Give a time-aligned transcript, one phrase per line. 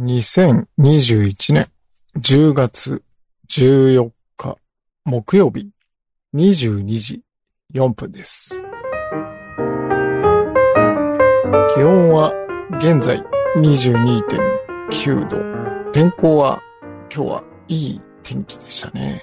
[0.00, 1.66] 2021年
[2.16, 3.02] 10月
[3.50, 4.56] 14日
[5.04, 5.68] 木曜日
[6.34, 7.20] 22時
[7.74, 8.54] 4分です。
[11.74, 12.32] 気温は
[12.78, 13.22] 現在
[13.58, 15.36] 22.9度。
[15.92, 16.62] 天候は
[17.14, 19.22] 今日はいい天気でしたね。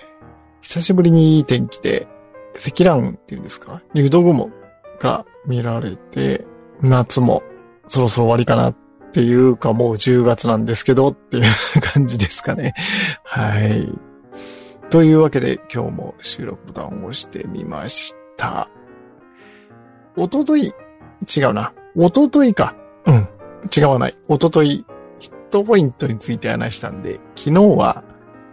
[0.62, 2.07] 久しぶりにいい天気で、
[2.55, 3.82] 積乱雲っていうんですか？
[3.96, 4.52] 入道雲
[5.00, 6.46] が見られて、
[6.82, 7.41] 夏も
[7.88, 8.75] そろそろ終わりかなっ
[9.07, 11.43] っていうかもう10月なんですけどっていう
[11.81, 12.73] 感じですかね。
[13.23, 13.88] はい。
[14.89, 18.70] というわけで今日も収録ボタンを押してみました。
[20.15, 20.73] おととい、
[21.35, 21.73] 違うな。
[21.95, 22.75] おとといか。
[23.05, 23.27] うん。
[23.75, 24.17] 違わない。
[24.27, 24.85] おととい、
[25.20, 28.03] ヒットポイントについて話したんで、昨日は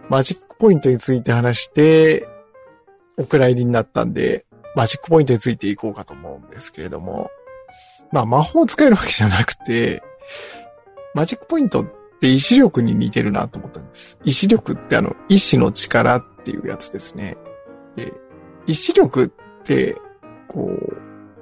[0.09, 2.27] マジックポイントについて話して、
[3.17, 7.31] お蔵入りになったんで、マジックポイントについていこうかと思うんですけれども、
[8.11, 10.03] まあ魔法を使えるわけじゃなくて、
[11.13, 11.85] マジックポイントっ
[12.19, 14.17] て意志力に似てるなと思ったんです。
[14.23, 17.37] 意志力ってあの、意志の力っていうやつですね。
[17.95, 18.13] で、
[18.67, 19.95] 意志力って、
[20.47, 20.97] こう、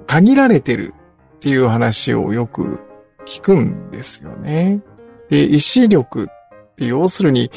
[0.06, 0.94] 限られてる
[1.36, 2.80] っていう話をよく
[3.26, 4.80] 聞くんですよね。
[5.30, 7.50] で、意志力って要するに、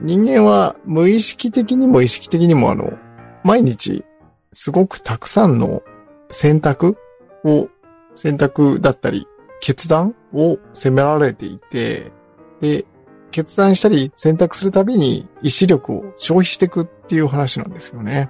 [0.00, 2.92] 人間は無意識的にも意識的にもあの、
[3.44, 4.04] 毎日
[4.52, 5.82] すごくたくさんの
[6.30, 6.96] 選択
[7.44, 7.68] を、
[8.14, 9.26] 選択だったり、
[9.60, 12.12] 決断を責められていて、
[12.60, 12.84] で、
[13.30, 18.28] 決断したり選択するたびに意志力を消費していくっていう話なんですよね。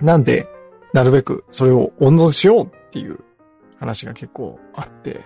[0.00, 0.46] なんで、
[0.92, 3.18] なるべくそれを温存しようっていう
[3.78, 5.20] 話が結構あって、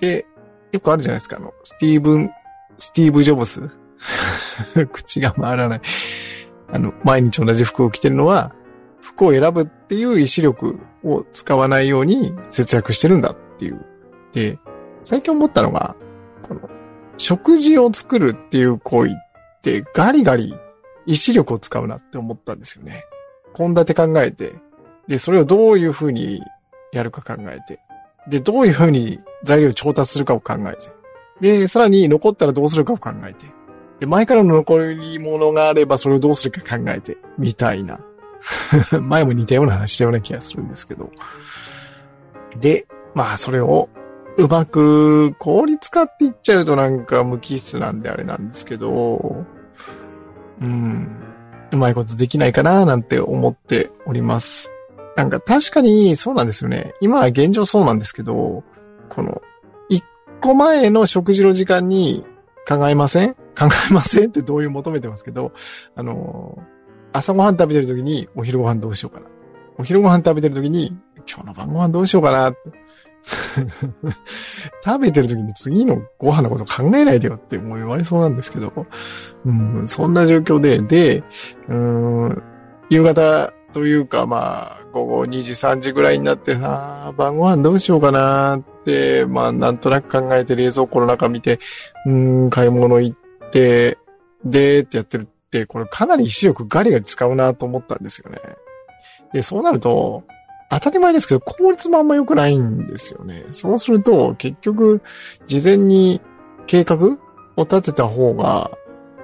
[0.00, 0.26] で、
[0.72, 2.30] よくあるじゃないですか、あの、スティーブン、
[2.78, 3.70] スティーブ・ジョブス
[4.92, 5.80] 口が回らない。
[6.72, 8.52] あの、毎日同じ服を着てるのは、
[9.00, 13.86] 服を選ぶっていう意志力を使わないように節約してるんだっていう。
[14.32, 14.58] で、
[15.04, 15.94] 最近思ったのが、
[16.42, 16.68] この、
[17.16, 20.54] 食事を作るっていう行為ってガリガリ
[21.06, 23.04] 意志力を使うなって思ったんですよね。
[23.54, 24.54] 献立考えて、
[25.06, 26.42] で、それをどういう風に
[26.92, 27.78] やるか考えて、
[28.28, 30.88] で、どういう風に材料を調達するかを考えて、
[31.40, 33.46] で、さらに残ったらどうするかを考えて、
[34.00, 38.00] で、前からの残り物があればそれをどうするか考えて、みたいな。
[39.00, 41.10] 前も似たような話したような気がするんですけど。
[42.60, 43.88] で、まあそれを
[44.36, 49.44] うまく効率化って言っちゃうとなんか無機質なんであれなんですけど、
[50.60, 51.08] うん、
[51.72, 54.70] うまいことできないかななんて思っております。
[55.16, 56.94] なんか確かにそうなんですよね。
[57.00, 58.64] 今は現状そうなんですけど、
[59.08, 59.40] この
[59.88, 60.02] 一
[60.40, 62.24] 個前の食事の時間に
[62.66, 63.34] 考えません？
[63.34, 64.30] 考えません？
[64.30, 65.52] って同意を求めてますけど、
[65.94, 66.58] あの
[67.12, 69.26] 朝ごはん食べてる時にお昼ご飯どうしようかな。
[69.78, 70.88] お昼ご飯食べてる時に
[71.28, 72.52] 今日の晩ご飯どうしようかな。
[74.84, 78.72] 食べてる時に次のご飯のこと考えないでよってもう言われそうなんですけど、
[79.46, 81.24] うん、そんな状況で、で、
[81.68, 82.42] うん、
[82.90, 91.58] 夕方というかまあ、午後2時3時ぐらいになってさ、晩ご飯どうしようかなって、まあなんとなく考えて冷蔵庫の中見て、
[92.06, 93.98] うん、買い物行って、
[94.44, 98.38] で、ってやってるって、これかなり意志力ガリガリ使うなと思ったんですよね。
[99.32, 100.22] で、そうなると、
[100.70, 103.44] 当たり前ですけど、効率もあんま良くないんですよね。
[103.50, 105.02] そうすると、結局、
[105.46, 106.20] 事前に
[106.66, 106.96] 計画
[107.56, 108.70] を立てた方が、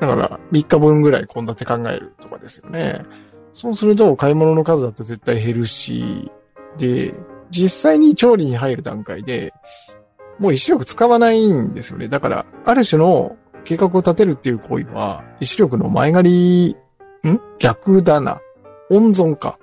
[0.00, 3.04] だから3日分ぐらい献立考えるとかですよね。
[3.52, 6.30] そうすると、買い物の数だって絶対減るし、
[6.78, 7.14] で、
[7.50, 9.52] 実際に調理に入る段階で、
[10.38, 12.08] もう意志力使わないんですよね。
[12.08, 16.76] だから、ある種の計画を立てるっていう行為は、意志力の前借
[17.24, 17.40] り、ん？
[17.58, 18.40] 逆だな。
[18.90, 19.58] 温存か。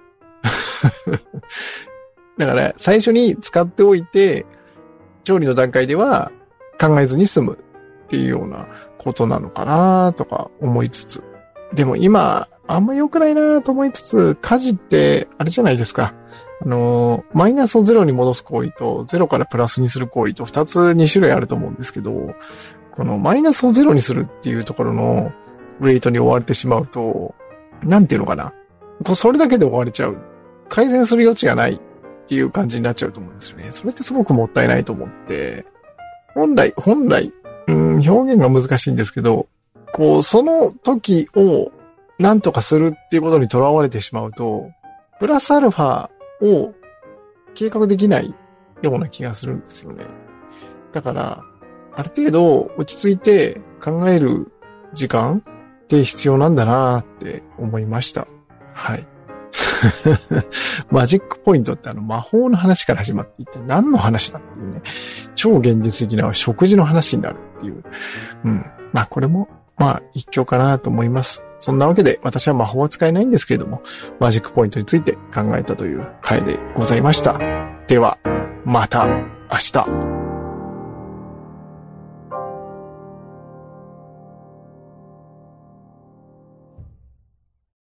[2.37, 4.45] だから、最初に使っておいて、
[5.23, 6.31] 調理の段階では
[6.79, 7.59] 考えずに済む
[8.05, 8.67] っていうような
[8.97, 11.23] ことなのかなとか思いつつ。
[11.73, 16.13] でも今、あんま良くないなと思いつつ、家事って、あれじゃないですか。
[16.61, 22.33] あの、マイナスをゼロに戻す行為と、ゼロからプラスにする行為と、二つ、二種類あると思うんですけど、
[22.91, 25.31] このマイナスをゼロにするっていうところの
[25.79, 27.35] ウェイトに追われてしまうと、
[27.83, 28.53] なんていうのかな。
[29.15, 30.17] それだけで追われちゃう。
[30.69, 31.79] 改善する余地がない
[32.27, 33.69] っていう感じになっちゃうと思うんですよね。
[33.71, 35.65] それってすごくもったいないと思って、
[36.33, 37.31] 本来、本来、
[37.67, 39.47] うん、表現が難しいんですけど、
[39.93, 41.71] こう、その時を
[42.19, 44.69] 何とかするっていうことにとらわれてしまうと、
[45.21, 46.09] プラスアルファ
[46.41, 46.73] を
[47.53, 48.35] 計画できない
[48.81, 50.03] ような気がするんですよね。
[50.91, 51.41] だから、
[51.95, 54.51] ある程度落ち着いて考える
[54.91, 55.41] 時間
[55.83, 58.27] って必要なんだなって思いました。
[58.73, 59.07] はい。
[60.91, 64.81] マジックポイントってあの魔法の話から始まっていって何の話だっていうね、
[65.35, 67.83] 超現実的な食事の話になるっていう。
[68.43, 68.65] うん。
[68.93, 69.47] まあこれも、
[69.77, 71.43] まあ一興かなと思います。
[71.59, 73.81] そんなわけで私は魔法は使えないんですけれども、
[74.19, 77.39] マジックポイントについて考えたという回でございました。
[77.87, 78.17] では、
[78.65, 80.16] また明日。